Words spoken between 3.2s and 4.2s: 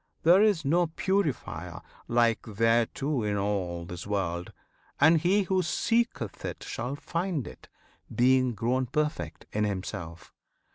In all this